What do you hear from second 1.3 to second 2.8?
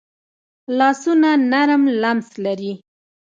نرم لمس لري